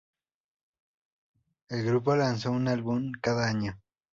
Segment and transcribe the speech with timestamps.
[1.69, 3.79] El grupo lanzó un álbum cada año.